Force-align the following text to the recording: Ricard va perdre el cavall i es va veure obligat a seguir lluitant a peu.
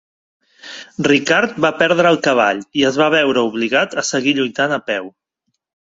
Ricard 1.07 1.53
va 1.67 1.71
perdre 1.83 2.11
el 2.15 2.19
cavall 2.29 2.65
i 2.81 2.87
es 2.91 2.99
va 3.05 3.13
veure 3.19 3.47
obligat 3.53 3.97
a 4.05 4.09
seguir 4.13 4.37
lluitant 4.43 4.79
a 4.81 4.85
peu. 4.93 5.17